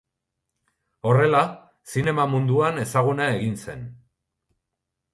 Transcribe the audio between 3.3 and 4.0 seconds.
egin zen.